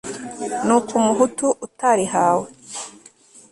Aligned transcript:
nuko 0.65 0.91
umuhutu 1.01 1.47
utarihawe 1.65 2.47